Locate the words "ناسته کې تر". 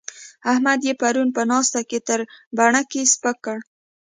1.51-2.19